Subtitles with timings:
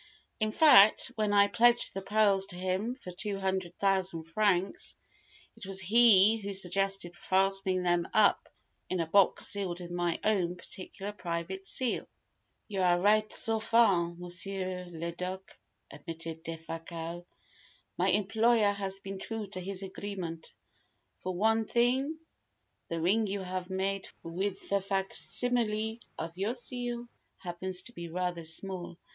[0.39, 4.95] In fact, when I pledged the pearls to him for two hundred thousand francs,
[5.55, 8.49] it was he who suggested fastening them up
[8.89, 12.07] in a box sealed with my own particular, private seal."
[12.67, 15.55] "You are right so far, Monsieur le Duc,"
[15.91, 17.23] admitted Defasquelle.
[17.95, 20.55] "My employer has been true to his agreement.
[21.19, 22.17] For one thing,
[22.87, 27.07] the ring you had made for him with the facsimile of your seal
[27.37, 28.97] happens to be rather small.